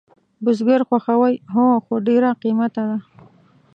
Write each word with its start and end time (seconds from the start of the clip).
برګر 0.45 0.81
خوښوئ؟ 0.87 1.35
هو، 1.53 1.67
خو 1.85 1.93
ډیر 2.07 2.23
قیمته 2.41 2.83
ده 2.89 2.97